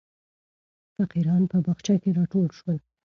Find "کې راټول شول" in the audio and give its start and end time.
2.01-2.77